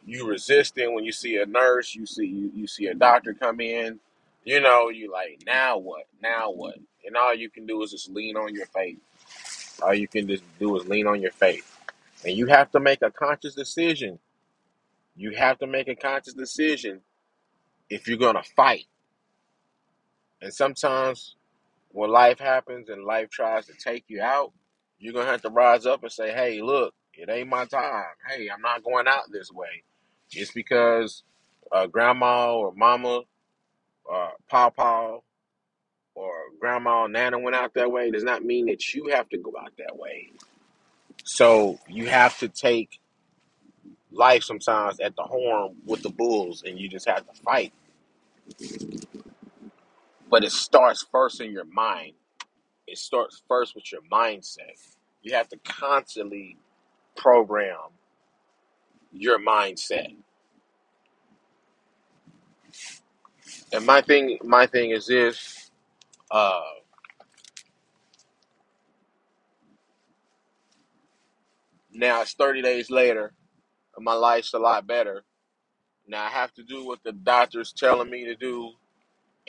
you 0.05 0.27
resisting 0.27 0.93
when 0.95 1.03
you 1.05 1.12
see 1.12 1.38
a 1.38 1.45
nurse, 1.45 1.95
you 1.95 2.05
see 2.05 2.25
you, 2.25 2.51
you 2.55 2.67
see 2.67 2.88
a 2.88 2.93
doctor 2.95 3.33
come 3.33 3.59
in, 3.62 4.00
you 4.43 4.62
know, 4.62 4.89
you 4.89 5.12
like, 5.12 5.43
now 5.46 5.77
what? 5.77 6.05
Now 6.22 6.51
what? 6.51 6.75
And 7.05 7.15
all 7.17 7.34
you 7.36 7.50
can 7.50 7.65
do 7.65 7.81
is 7.84 7.91
just 7.91 8.10
lean 8.10 8.38
on 8.38 8.53
your 8.55 8.65
faith. 8.67 9.00
All 9.81 9.93
you 9.93 10.08
can 10.08 10.27
just 10.27 10.43
do 10.60 10.77
is 10.77 10.88
lean 10.88 11.08
on 11.08 11.22
your 11.22 11.31
faith. 11.31 11.77
And 12.25 12.36
you 12.36 12.48
have 12.48 12.72
to 12.72 12.79
make 12.79 13.01
a 13.01 13.12
conscious 13.12 13.55
decision. 13.55 14.19
You 15.15 15.31
have 15.31 15.60
to 15.60 15.67
make 15.67 15.88
a 15.88 15.96
conscious 15.96 16.34
decision 16.34 17.01
if 17.89 18.08
you're 18.08 18.17
gonna 18.17 18.43
fight. 18.43 18.86
And 20.41 20.53
sometimes 20.53 21.36
when 21.91 22.12
life 22.12 22.39
happens 22.39 22.89
and 22.89 23.03
life 23.05 23.29
tries 23.29 23.65
to 23.67 23.74
take 23.74 24.05
you 24.08 24.22
out, 24.22 24.53
you're 25.00 25.13
gonna 25.13 25.29
have 25.31 25.41
to 25.43 25.50
rise 25.50 25.86
up 25.86 26.03
and 26.03 26.12
say, 26.12 26.31
Hey, 26.31 26.62
look, 26.62 26.93
it 27.13 27.29
ain't 27.29 27.50
my 27.50 27.65
time. 27.65 28.05
Hey, 28.29 28.50
I'm 28.50 28.62
not 28.62 28.84
going 28.84 29.08
out 29.08 29.31
this 29.31 29.51
way. 29.51 29.84
Just 30.29 30.53
because 30.53 31.24
uh, 31.72 31.88
grandma 31.88 32.55
or 32.55 32.74
mama 32.74 33.22
or 34.09 34.31
Pawpaw 34.49 35.19
or 36.15 36.31
Grandma 36.59 37.03
or 37.03 37.09
Nana 37.09 37.39
went 37.39 37.55
out 37.55 37.75
that 37.75 37.91
way 37.91 38.11
does 38.11 38.23
not 38.23 38.43
mean 38.43 38.65
that 38.67 38.93
you 38.93 39.09
have 39.09 39.29
to 39.29 39.37
go 39.37 39.53
out 39.59 39.71
that 39.77 39.97
way. 39.97 40.31
So 41.23 41.79
you 41.87 42.07
have 42.07 42.37
to 42.39 42.49
take 42.49 42.99
life 44.11 44.43
sometimes 44.43 44.99
at 44.99 45.15
the 45.15 45.23
horn 45.23 45.75
with 45.85 46.01
the 46.01 46.09
bulls 46.09 46.63
and 46.65 46.79
you 46.79 46.89
just 46.89 47.07
have 47.07 47.27
to 47.27 47.41
fight. 47.41 47.73
But 50.29 50.43
it 50.43 50.51
starts 50.51 51.05
first 51.11 51.41
in 51.41 51.51
your 51.51 51.65
mind. 51.65 52.13
It 52.87 52.97
starts 52.97 53.41
first 53.47 53.75
with 53.75 53.91
your 53.91 54.01
mindset. 54.11 54.95
You 55.21 55.35
have 55.35 55.49
to 55.49 55.57
constantly 55.63 56.57
program 57.15 57.91
your 59.11 59.39
mindset. 59.39 60.15
And 63.73 63.85
my 63.85 64.01
thing 64.01 64.39
my 64.43 64.67
thing 64.67 64.91
is 64.91 65.07
this, 65.07 65.71
uh 66.31 66.61
now 71.91 72.21
it's 72.21 72.33
30 72.33 72.61
days 72.61 72.89
later 72.91 73.33
and 73.95 74.05
my 74.05 74.13
life's 74.13 74.53
a 74.53 74.59
lot 74.59 74.88
better. 74.88 75.23
Now 76.07 76.25
I 76.25 76.29
have 76.29 76.53
to 76.55 76.63
do 76.63 76.85
what 76.85 77.03
the 77.03 77.13
doctor's 77.13 77.73
telling 77.73 78.09
me 78.09 78.25
to 78.25 78.35
do 78.35 78.71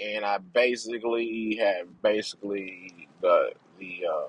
and 0.03 0.25
I 0.25 0.39
basically 0.39 1.57
have 1.61 2.03
basically 2.03 3.09
the 3.21 3.53
the 3.79 4.01
uh, 4.13 4.29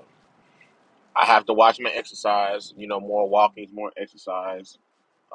I 1.16 1.26
have 1.26 1.46
to 1.46 1.52
watch 1.52 1.78
my 1.80 1.90
exercise. 1.90 2.74
You 2.76 2.86
know, 2.88 3.00
more 3.00 3.28
walking, 3.28 3.68
more 3.72 3.92
exercise. 3.96 4.78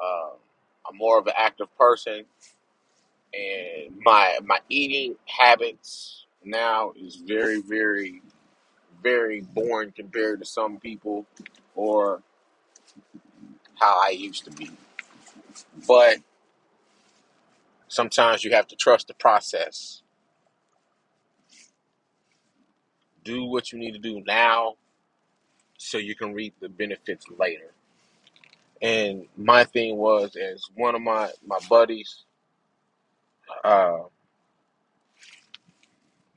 Uh, 0.02 0.30
I'm 0.88 0.96
more 0.96 1.18
of 1.18 1.26
an 1.26 1.34
active 1.36 1.68
person, 1.78 2.24
and 3.34 3.96
my 4.04 4.38
my 4.44 4.60
eating 4.68 5.16
habits 5.26 6.26
now 6.44 6.92
is 6.96 7.16
very 7.16 7.60
very 7.62 8.22
very 9.02 9.42
boring 9.42 9.92
compared 9.96 10.40
to 10.40 10.46
some 10.46 10.78
people 10.78 11.26
or 11.74 12.22
how 13.80 14.00
I 14.04 14.10
used 14.10 14.44
to 14.44 14.50
be. 14.52 14.70
But 15.86 16.18
sometimes 17.88 18.44
you 18.44 18.52
have 18.52 18.68
to 18.68 18.76
trust 18.76 19.08
the 19.08 19.14
process. 19.14 20.02
Do 23.24 23.44
what 23.44 23.72
you 23.72 23.78
need 23.78 23.92
to 23.92 23.98
do 23.98 24.22
now 24.26 24.76
so 25.78 25.98
you 25.98 26.14
can 26.14 26.34
reap 26.34 26.54
the 26.60 26.68
benefits 26.68 27.26
later. 27.38 27.72
And 28.82 29.26
my 29.36 29.64
thing 29.64 29.96
was, 29.96 30.36
as 30.36 30.64
one 30.76 30.94
of 30.94 31.02
my 31.02 31.30
my 31.46 31.58
buddies 31.68 32.24
uh, 33.64 33.98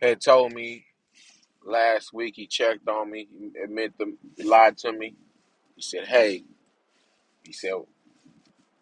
had 0.01 0.21
told 0.21 0.53
me 0.53 0.85
last 1.65 2.13
week, 2.13 2.35
he 2.35 2.47
checked 2.47 2.87
on 2.87 3.11
me, 3.11 3.27
he 3.37 3.51
admitted 3.63 3.93
lied 4.43 4.77
to 4.79 4.91
me. 4.91 5.15
He 5.75 5.81
said, 5.81 6.07
"Hey," 6.07 6.43
he 7.43 7.53
said, 7.53 7.73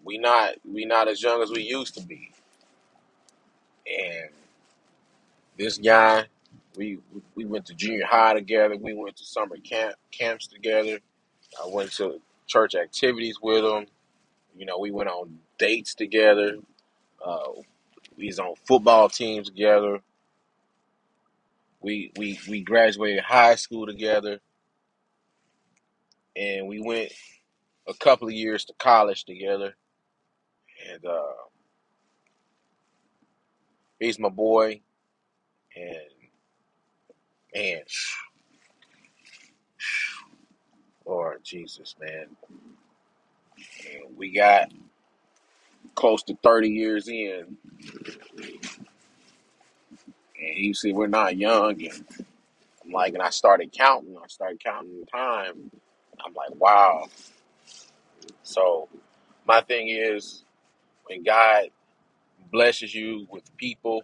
"we 0.03 0.17
not 0.17 0.55
we 0.65 0.85
not 0.85 1.07
as 1.07 1.21
young 1.21 1.41
as 1.41 1.51
we 1.51 1.63
used 1.63 1.95
to 1.95 2.01
be." 2.05 2.31
And 3.87 4.29
this 5.57 5.77
guy, 5.77 6.25
we 6.75 6.99
we 7.35 7.45
went 7.45 7.65
to 7.67 7.73
junior 7.75 8.05
high 8.05 8.33
together. 8.33 8.77
We 8.77 8.93
went 8.93 9.17
to 9.17 9.25
summer 9.25 9.57
camp 9.57 9.95
camps 10.11 10.47
together. 10.47 10.99
I 11.63 11.67
went 11.67 11.91
to 11.93 12.21
church 12.47 12.75
activities 12.75 13.39
with 13.41 13.63
him. 13.63 13.87
You 14.57 14.65
know, 14.65 14.79
we 14.79 14.91
went 14.91 15.09
on 15.09 15.39
dates 15.57 15.95
together. 15.95 16.57
Uh, 17.25 17.53
was 18.27 18.39
on 18.39 18.55
football 18.67 19.09
teams 19.09 19.49
together. 19.49 20.01
We 21.81 22.11
we 22.17 22.39
we 22.49 22.61
graduated 22.63 23.23
high 23.23 23.55
school 23.55 23.87
together, 23.87 24.39
and 26.35 26.67
we 26.67 26.81
went 26.81 27.11
a 27.87 27.93
couple 27.95 28.27
of 28.27 28.33
years 28.33 28.65
to 28.65 28.73
college 28.79 29.25
together. 29.25 29.75
And 30.91 31.05
uh, 31.05 31.33
he's 33.99 34.19
my 34.19 34.29
boy, 34.29 34.81
and 35.75 35.97
man, 37.55 37.81
Lord 41.05 41.43
Jesus, 41.43 41.95
man, 42.01 42.27
and 43.91 44.17
we 44.17 44.33
got 44.33 44.71
close 45.95 46.23
to 46.23 46.37
thirty 46.43 46.69
years 46.69 47.07
in, 47.09 47.57
and 50.39 50.57
you 50.57 50.73
see, 50.73 50.93
we're 50.93 51.07
not 51.07 51.37
young, 51.37 51.81
and 51.83 52.05
I'm 52.85 52.91
like, 52.91 53.13
and 53.13 53.23
I 53.23 53.31
started 53.31 53.71
counting. 53.73 54.17
I 54.23 54.27
started 54.27 54.63
counting 54.63 55.05
time. 55.07 55.71
I'm 56.25 56.33
like, 56.33 56.55
wow. 56.59 57.07
So 58.43 58.89
my 59.47 59.61
thing 59.61 59.89
is, 59.89 60.43
when 61.05 61.23
God 61.23 61.65
blesses 62.51 62.93
you 62.95 63.27
with 63.31 63.55
people 63.57 64.03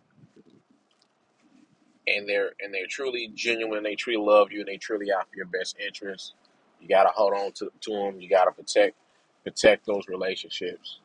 and 2.07 2.27
they're 2.27 2.51
and 2.59 2.73
they're 2.73 2.87
truly 2.89 3.31
genuine. 3.33 3.83
They 3.83 3.95
truly 3.95 4.19
love 4.23 4.51
you, 4.51 4.59
and 4.59 4.67
they 4.67 4.77
truly 4.77 5.07
out 5.11 5.29
for 5.29 5.35
your 5.37 5.45
best 5.45 5.77
interest. 5.85 6.33
You 6.81 6.87
gotta 6.87 7.09
hold 7.09 7.33
on 7.33 7.51
to, 7.53 7.71
to 7.81 7.91
them. 7.91 8.19
You 8.19 8.29
gotta 8.29 8.51
protect 8.51 8.95
protect 9.43 9.85
those 9.85 10.07
relationships 10.07 10.99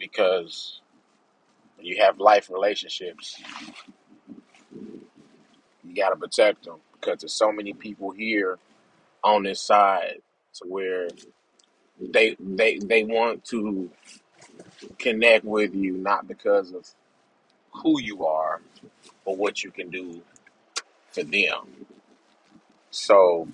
because 0.00 0.80
when 1.76 1.86
you 1.86 1.98
have 2.02 2.20
life 2.20 2.50
relationships, 2.50 3.40
you 5.84 5.94
gotta 5.96 6.16
protect 6.16 6.64
them 6.64 6.78
because 6.94 7.20
there's 7.20 7.34
so 7.34 7.52
many 7.52 7.74
people 7.74 8.12
here 8.12 8.58
on 9.24 9.44
this 9.44 9.60
side 9.62 10.18
to 10.54 10.64
where 10.68 11.08
they 12.00 12.36
they 12.40 12.78
they 12.78 13.04
want 13.04 13.44
to 13.44 13.90
connect 14.98 15.44
with 15.44 15.74
you 15.74 15.94
not 15.94 16.28
because 16.28 16.72
of 16.72 16.86
who 17.72 18.00
you 18.00 18.26
are, 18.26 18.60
but 19.24 19.38
what 19.38 19.62
you 19.64 19.70
can 19.70 19.90
do 19.90 20.22
for 21.12 21.24
them. 21.24 21.86
So 22.90 23.48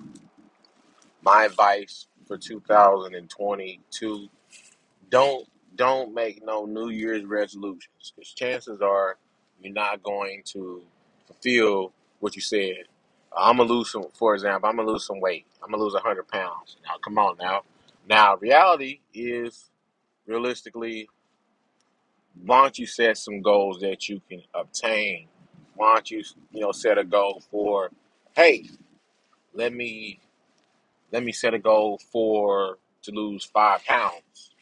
my 1.22 1.44
advice 1.44 2.06
for 2.26 2.38
2022 2.38 4.28
don't 5.10 5.48
don't 5.76 6.14
make 6.14 6.44
no 6.44 6.66
New 6.66 6.90
Year's 6.90 7.24
resolutions 7.26 8.12
because 8.16 8.32
chances 8.34 8.82
are 8.82 9.18
you're 9.62 9.74
not 9.74 10.02
going 10.04 10.42
to 10.52 10.82
fulfill 11.26 11.92
what 12.20 12.36
you 12.36 12.42
said. 12.42 12.84
I'm 13.36 13.58
gonna 13.58 13.70
lose 13.72 13.92
some. 13.92 14.06
For 14.14 14.34
example, 14.34 14.68
I'm 14.70 14.76
gonna 14.76 14.90
lose 14.90 15.06
some 15.06 15.20
weight. 15.20 15.46
I'm 15.62 15.70
gonna 15.70 15.82
lose 15.82 15.94
a 15.94 16.00
hundred 16.00 16.28
pounds. 16.28 16.78
Now, 16.84 16.96
come 17.04 17.18
on 17.18 17.38
now. 17.38 17.62
Now, 18.08 18.36
reality 18.38 19.00
is 19.14 19.70
realistically, 20.26 21.08
why 22.44 22.62
don't 22.62 22.78
you 22.78 22.86
set 22.86 23.18
some 23.18 23.42
goals 23.42 23.80
that 23.80 24.08
you 24.08 24.20
can 24.28 24.42
obtain? 24.54 25.28
Why 25.76 25.94
don't 25.94 26.10
you, 26.10 26.24
you 26.52 26.60
know, 26.62 26.72
set 26.72 26.98
a 26.98 27.04
goal 27.04 27.42
for, 27.50 27.90
hey, 28.36 28.68
let 29.54 29.72
me 29.74 30.20
let 31.12 31.24
me 31.24 31.32
set 31.32 31.54
a 31.54 31.60
goal 31.60 32.00
for 32.12 32.78
to 33.02 33.12
lose 33.12 33.44
five 33.44 33.84
pounds 33.86 34.52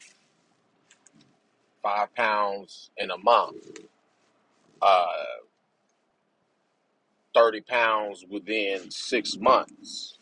five 1.85 2.14
pounds 2.16 2.90
in 2.99 3.12
a 3.12 3.18
month, 3.18 3.59
uh, 4.83 5.07
30 7.35 7.62
pounds 7.62 8.27
within 8.31 8.90
six 8.90 9.37
months. 9.37 10.18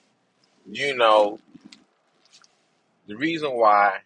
You 0.71 0.97
know, 0.97 1.39
the 3.07 3.17
reason 3.17 3.53
why 3.53 3.99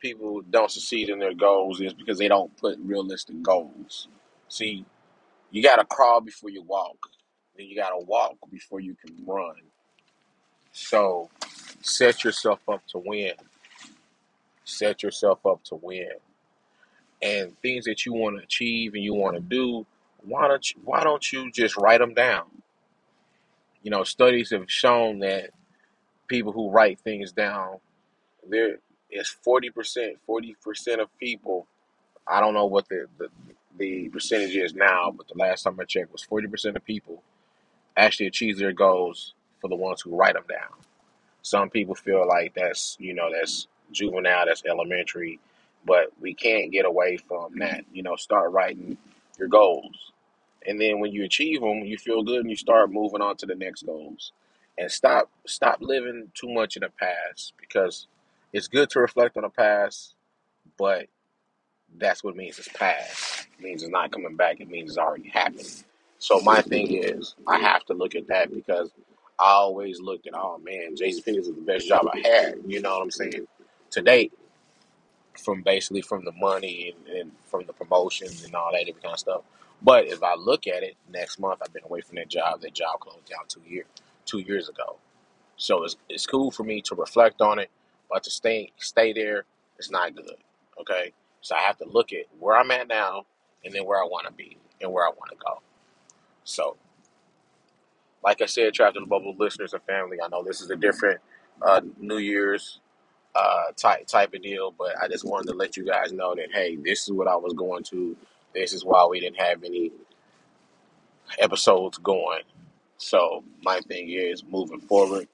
people 0.00 0.42
don't 0.42 0.70
succeed 0.70 1.10
in 1.10 1.18
their 1.18 1.34
goals 1.34 1.80
is 1.80 1.94
because 1.94 2.18
they 2.18 2.28
don't 2.28 2.56
put 2.56 2.78
realistic 2.82 3.42
goals. 3.42 4.08
See, 4.48 4.86
you 5.50 5.62
got 5.62 5.76
to 5.76 5.84
crawl 5.84 6.22
before 6.22 6.50
you 6.50 6.62
walk, 6.62 6.96
then 7.56 7.66
you 7.66 7.76
got 7.76 7.90
to 7.90 8.04
walk 8.06 8.36
before 8.50 8.80
you 8.80 8.96
can 8.96 9.16
run. 9.26 9.56
So 10.72 11.30
set 11.82 12.24
yourself 12.24 12.60
up 12.68 12.82
to 12.88 12.98
win. 12.98 13.34
Set 14.64 15.02
yourself 15.02 15.44
up 15.46 15.62
to 15.64 15.76
win. 15.76 16.10
And 17.22 17.58
things 17.60 17.84
that 17.84 18.06
you 18.06 18.14
want 18.14 18.38
to 18.38 18.42
achieve 18.42 18.94
and 18.94 19.02
you 19.04 19.14
want 19.14 19.36
to 19.36 19.40
do, 19.40 19.86
why 20.22 20.48
don't 20.48 20.70
you, 20.70 20.80
why 20.84 21.04
don't 21.04 21.32
you 21.32 21.50
just 21.50 21.76
write 21.76 22.00
them 22.00 22.14
down? 22.14 22.44
You 23.82 23.90
know, 23.90 24.04
studies 24.04 24.50
have 24.50 24.70
shown 24.70 25.20
that 25.20 25.50
people 26.28 26.52
who 26.52 26.70
write 26.70 27.00
things 27.00 27.32
down, 27.32 27.78
there 28.48 28.78
is 29.10 29.28
forty 29.28 29.70
percent, 29.70 30.18
forty 30.26 30.56
percent 30.62 31.00
of 31.00 31.08
people. 31.18 31.66
I 32.26 32.40
don't 32.40 32.54
know 32.54 32.66
what 32.66 32.88
the, 32.88 33.06
the 33.18 33.28
the 33.78 34.08
percentage 34.10 34.56
is 34.56 34.74
now, 34.74 35.12
but 35.16 35.28
the 35.28 35.38
last 35.38 35.62
time 35.64 35.78
I 35.80 35.84
checked 35.84 36.12
was 36.12 36.22
forty 36.22 36.46
percent 36.46 36.76
of 36.76 36.84
people 36.84 37.22
actually 37.96 38.26
achieve 38.26 38.58
their 38.58 38.72
goals 38.72 39.34
for 39.60 39.68
the 39.68 39.76
ones 39.76 40.00
who 40.00 40.16
write 40.16 40.34
them 40.34 40.44
down. 40.48 40.78
Some 41.42 41.70
people 41.70 41.94
feel 41.94 42.26
like 42.26 42.54
that's 42.54 42.96
you 43.00 43.14
know 43.14 43.30
that's 43.32 43.66
juvenile, 43.92 44.46
that's 44.46 44.64
elementary, 44.66 45.40
but 45.84 46.08
we 46.20 46.34
can't 46.34 46.72
get 46.72 46.84
away 46.84 47.16
from 47.16 47.58
that. 47.58 47.84
You 47.92 48.02
know, 48.02 48.16
start 48.16 48.52
writing 48.52 48.98
your 49.38 49.48
goals, 49.48 50.12
and 50.66 50.80
then 50.80 51.00
when 51.00 51.12
you 51.12 51.24
achieve 51.24 51.60
them, 51.60 51.84
you 51.84 51.98
feel 51.98 52.22
good, 52.22 52.40
and 52.40 52.50
you 52.50 52.56
start 52.56 52.92
moving 52.92 53.22
on 53.22 53.36
to 53.38 53.46
the 53.46 53.54
next 53.54 53.84
goals, 53.84 54.32
and 54.78 54.90
stop 54.90 55.30
stop 55.46 55.78
living 55.80 56.30
too 56.34 56.48
much 56.48 56.76
in 56.76 56.82
the 56.82 56.90
past 56.90 57.54
because 57.58 58.06
it's 58.52 58.68
good 58.68 58.90
to 58.90 59.00
reflect 59.00 59.36
on 59.36 59.42
the 59.44 59.50
past, 59.50 60.14
but 60.78 61.06
that's 61.98 62.22
what 62.22 62.34
it 62.34 62.36
means 62.36 62.58
it's 62.58 62.68
past. 62.68 63.46
It 63.58 63.64
means 63.64 63.82
it's 63.82 63.90
not 63.92 64.12
coming 64.12 64.36
back. 64.36 64.60
It 64.60 64.68
means 64.70 64.90
it's 64.90 64.98
already 64.98 65.28
happened. 65.28 65.84
So 66.18 66.40
my 66.40 66.60
thing 66.62 66.92
is, 66.92 67.34
I 67.46 67.58
have 67.58 67.84
to 67.86 67.94
look 67.94 68.14
at 68.14 68.28
that 68.28 68.52
because 68.52 68.90
I 69.38 69.52
always 69.52 70.00
looked 70.00 70.26
at, 70.26 70.34
oh 70.34 70.58
man, 70.58 70.96
Jason 70.96 71.22
Phoenix 71.22 71.46
is 71.48 71.54
the 71.54 71.62
best 71.62 71.88
job 71.88 72.06
I 72.12 72.18
had. 72.18 72.56
You 72.66 72.80
know 72.82 72.94
what 72.96 73.02
I'm 73.02 73.10
saying? 73.10 73.46
To 73.92 74.02
date, 74.02 74.32
from 75.40 75.62
basically 75.62 76.02
from 76.02 76.24
the 76.24 76.32
money 76.32 76.94
and, 76.94 77.16
and 77.16 77.32
from 77.46 77.66
the 77.66 77.72
promotions 77.72 78.44
and 78.44 78.54
all 78.54 78.72
that 78.72 78.86
different 78.86 79.02
kind 79.02 79.14
of 79.14 79.20
stuff. 79.20 79.42
But 79.82 80.06
if 80.06 80.22
I 80.22 80.34
look 80.34 80.66
at 80.66 80.82
it, 80.82 80.96
next 81.10 81.38
month 81.38 81.60
I've 81.62 81.72
been 81.72 81.84
away 81.84 82.02
from 82.02 82.16
that 82.16 82.28
job. 82.28 82.60
That 82.60 82.74
job 82.74 83.00
closed 83.00 83.28
down 83.28 83.46
two 83.48 83.62
year 83.66 83.84
two 84.26 84.40
years 84.40 84.68
ago. 84.68 84.96
So 85.56 85.84
it's 85.84 85.96
it's 86.08 86.26
cool 86.26 86.50
for 86.50 86.64
me 86.64 86.82
to 86.82 86.94
reflect 86.94 87.40
on 87.40 87.58
it, 87.58 87.70
but 88.10 88.22
to 88.24 88.30
stay 88.30 88.72
stay 88.78 89.12
there, 89.12 89.44
it's 89.78 89.90
not 89.90 90.14
good. 90.14 90.36
Okay, 90.80 91.12
so 91.40 91.54
I 91.54 91.60
have 91.60 91.78
to 91.78 91.86
look 91.86 92.12
at 92.12 92.26
where 92.38 92.56
I'm 92.56 92.70
at 92.70 92.88
now, 92.88 93.24
and 93.64 93.74
then 93.74 93.84
where 93.84 94.02
I 94.02 94.06
want 94.06 94.26
to 94.26 94.32
be 94.32 94.56
and 94.80 94.92
where 94.92 95.06
I 95.06 95.10
want 95.10 95.30
to 95.30 95.36
go. 95.36 95.60
So, 96.44 96.76
like 98.24 98.40
I 98.40 98.46
said, 98.46 98.72
Trapped 98.74 98.96
in 98.96 99.02
the 99.02 99.08
Bubble 99.08 99.34
listeners 99.38 99.74
and 99.74 99.82
family, 99.82 100.18
I 100.22 100.28
know 100.28 100.42
this 100.42 100.60
is 100.60 100.70
a 100.70 100.76
different 100.76 101.20
uh, 101.62 101.82
New 101.98 102.18
Year's 102.18 102.80
uh, 103.34 103.72
type 103.76 104.06
type 104.06 104.34
of 104.34 104.42
deal, 104.42 104.72
but 104.76 104.94
I 105.00 105.08
just 105.08 105.24
wanted 105.24 105.48
to 105.48 105.56
let 105.56 105.76
you 105.76 105.84
guys 105.84 106.12
know 106.12 106.34
that 106.34 106.52
hey, 106.52 106.76
this 106.76 107.04
is 107.04 107.12
what 107.12 107.28
I 107.28 107.36
was 107.36 107.52
going 107.54 107.84
to. 107.84 108.16
This 108.54 108.72
is 108.72 108.84
why 108.84 109.06
we 109.06 109.20
didn't 109.20 109.40
have 109.40 109.62
any 109.64 109.92
episodes 111.38 111.98
going. 111.98 112.42
So 112.98 113.44
my 113.62 113.80
thing 113.80 114.10
is 114.10 114.44
moving 114.44 114.80
forward. 114.80 115.28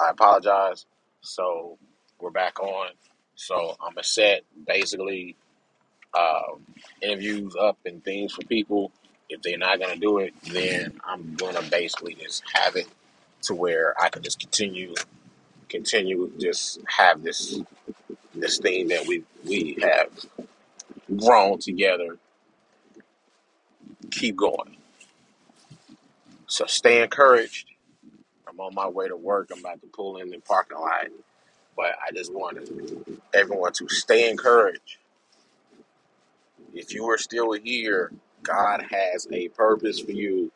I 0.00 0.10
apologize. 0.10 0.86
So 1.20 1.78
we're 2.20 2.30
back 2.30 2.60
on. 2.60 2.90
So 3.34 3.76
I'm 3.80 3.96
a 3.96 4.04
set 4.04 4.42
basically 4.66 5.36
um, 6.18 6.64
interviews 7.02 7.54
up 7.60 7.78
and 7.86 8.02
things 8.04 8.32
for 8.34 8.42
people. 8.44 8.92
If 9.28 9.42
they're 9.42 9.58
not 9.58 9.80
gonna 9.80 9.96
do 9.96 10.18
it, 10.18 10.34
then 10.52 11.00
I'm 11.04 11.34
gonna 11.36 11.62
basically 11.62 12.14
just 12.14 12.42
have 12.52 12.76
it 12.76 12.88
to 13.42 13.54
where 13.54 13.94
I 14.00 14.08
can 14.08 14.22
just 14.22 14.40
continue, 14.40 14.94
continue, 15.68 16.32
just 16.40 16.80
have 16.88 17.22
this 17.22 17.60
this 18.34 18.58
thing 18.58 18.88
that 18.88 19.06
we 19.06 19.24
we 19.46 19.78
have 19.82 20.10
grown 21.16 21.58
together, 21.58 22.18
keep 24.10 24.36
going. 24.36 24.76
So 26.46 26.66
stay 26.66 27.02
encouraged. 27.02 27.68
I'm 28.48 28.60
on 28.60 28.74
my 28.74 28.88
way 28.88 29.08
to 29.08 29.16
work. 29.16 29.50
I'm 29.52 29.60
about 29.60 29.80
to 29.82 29.88
pull 29.88 30.18
in 30.18 30.30
the 30.30 30.38
parking 30.40 30.78
lot, 30.78 31.06
but 31.76 31.94
I 32.06 32.12
just 32.14 32.32
wanted 32.34 33.04
everyone 33.34 33.72
to 33.74 33.88
stay 33.88 34.30
encouraged. 34.30 34.98
If 36.74 36.94
you 36.94 37.06
are 37.10 37.18
still 37.18 37.52
here, 37.52 38.12
God 38.42 38.84
has 38.90 39.26
a 39.32 39.48
purpose 39.48 40.00
for 40.00 40.12
you. 40.12 40.52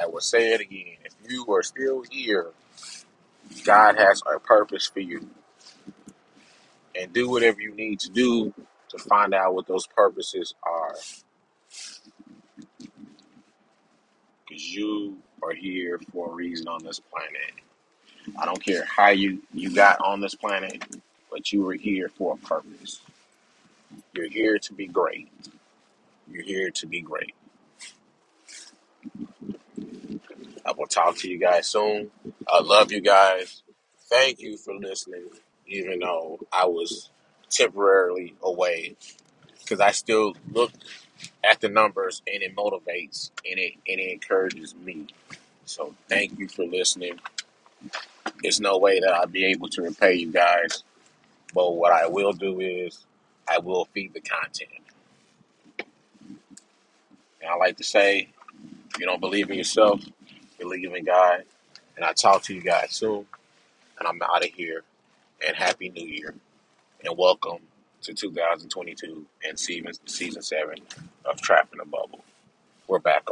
I 0.00 0.06
will 0.06 0.20
say 0.20 0.52
it 0.54 0.60
again. 0.60 0.96
If 1.04 1.14
you 1.30 1.46
are 1.54 1.62
still 1.62 2.04
here, 2.10 2.48
God 3.64 3.96
has 3.98 4.22
a 4.32 4.38
purpose 4.38 4.86
for 4.86 5.00
you. 5.00 5.28
And 6.98 7.12
do 7.12 7.28
whatever 7.30 7.60
you 7.60 7.74
need 7.74 8.00
to 8.00 8.10
do 8.10 8.52
to 8.90 8.98
find 8.98 9.34
out 9.34 9.54
what 9.54 9.66
those 9.66 9.86
purposes 9.86 10.54
are. 10.62 10.94
Because 14.48 14.74
you 14.74 15.18
are 15.42 15.54
here 15.54 16.00
for 16.12 16.32
a 16.32 16.34
reason 16.34 16.68
on 16.68 16.82
this 16.84 17.00
planet. 17.00 17.52
I 18.40 18.44
don't 18.44 18.62
care 18.62 18.84
how 18.84 19.10
you, 19.10 19.42
you 19.52 19.74
got 19.74 20.00
on 20.00 20.20
this 20.20 20.34
planet, 20.34 20.84
but 21.30 21.52
you 21.52 21.62
were 21.62 21.74
here 21.74 22.08
for 22.08 22.34
a 22.34 22.46
purpose. 22.46 23.00
You're 24.14 24.28
here 24.28 24.58
to 24.58 24.72
be 24.74 24.86
great. 24.86 25.30
You're 26.30 26.44
here 26.44 26.70
to 26.70 26.86
be 26.86 27.00
great. 27.00 27.34
I 30.66 30.72
will 30.72 30.86
talk 30.86 31.16
to 31.18 31.30
you 31.30 31.38
guys 31.38 31.68
soon. 31.68 32.10
I 32.50 32.62
love 32.62 32.92
you 32.92 33.00
guys. 33.00 33.62
Thank 34.08 34.40
you 34.40 34.56
for 34.56 34.74
listening, 34.74 35.26
even 35.66 35.98
though 35.98 36.40
I 36.50 36.66
was 36.66 37.10
temporarily 37.50 38.34
away, 38.42 38.96
because 39.60 39.80
I 39.80 39.90
still 39.90 40.34
look 40.52 40.72
at 41.44 41.60
the 41.60 41.68
numbers 41.68 42.22
and 42.32 42.42
it 42.42 42.56
motivates 42.56 43.32
and 43.48 43.58
it 43.58 43.74
and 43.86 44.00
it 44.00 44.12
encourages 44.12 44.74
me. 44.74 45.08
So 45.66 45.94
thank 46.08 46.38
you 46.38 46.48
for 46.48 46.64
listening. 46.64 47.20
There's 48.42 48.60
no 48.60 48.78
way 48.78 49.00
that 49.00 49.12
I'll 49.12 49.26
be 49.26 49.44
able 49.46 49.68
to 49.70 49.82
repay 49.82 50.14
you 50.14 50.32
guys, 50.32 50.84
but 51.54 51.74
what 51.74 51.92
I 51.92 52.06
will 52.06 52.32
do 52.32 52.60
is 52.60 53.04
I 53.46 53.58
will 53.58 53.86
feed 53.86 54.14
the 54.14 54.20
content. 54.20 54.70
And 57.40 57.50
I 57.50 57.56
like 57.56 57.76
to 57.76 57.84
say, 57.84 58.28
if 58.90 59.00
you 59.00 59.06
don't 59.06 59.20
believe 59.20 59.50
in 59.50 59.58
yourself, 59.58 60.00
believe 60.58 60.94
in 60.94 61.04
God. 61.04 61.44
And 61.98 62.04
I 62.04 62.12
talk 62.12 62.44
to 62.44 62.54
you 62.54 62.60
guys 62.60 62.92
soon. 62.92 63.26
And 63.98 64.06
I'm 64.06 64.22
out 64.22 64.44
of 64.44 64.52
here. 64.52 64.84
And 65.44 65.56
Happy 65.56 65.88
New 65.88 66.06
Year. 66.06 66.32
And 67.04 67.18
welcome 67.18 67.58
to 68.02 68.14
2022 68.14 69.26
and 69.44 69.58
season, 69.58 69.92
season 70.06 70.40
7 70.40 70.76
of 71.24 71.40
Trapped 71.40 71.72
in 71.72 71.78
the 71.78 71.84
Bubble. 71.84 72.22
We're 72.86 73.00
back 73.00 73.24